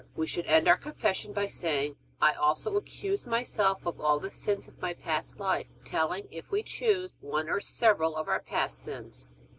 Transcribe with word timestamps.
We 0.15 0.25
should 0.25 0.47
end 0.47 0.67
our 0.67 0.77
Confession 0.77 1.31
by 1.31 1.45
saying, 1.45 1.95
I 2.19 2.33
also 2.33 2.75
accuse 2.75 3.27
myself 3.27 3.85
of 3.85 3.99
all 4.01 4.17
the 4.17 4.31
sins 4.31 4.67
of 4.67 4.81
my 4.81 4.95
past 4.95 5.39
life, 5.39 5.67
telling, 5.85 6.27
if 6.31 6.49
we 6.49 6.63
choose, 6.63 7.17
one 7.21 7.47
or 7.47 7.59
several 7.59 8.15
of 8.17 8.27
our 8.27 8.41
past 8.41 8.79
sins. 8.79 9.29